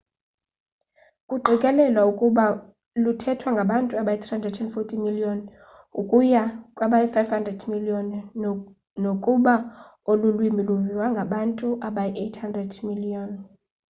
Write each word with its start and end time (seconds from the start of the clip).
kuqikelelwa 1.29 2.01
ukuba 2.11 2.45
luthethwa 3.03 3.49
ngabantu 3.55 3.93
abayi-340 4.01 4.89
miliyoni 5.05 5.43
ukuya 6.01 6.43
kwabayi-500 6.75 7.59
miliyoni 7.73 8.17
nokuba 9.03 9.55
olu 10.09 10.27
lwimi 10.35 10.61
luviwa 10.67 11.05
ngabantu 11.13 11.67
abayi-800 11.87 12.71
miliyoni 12.89 13.39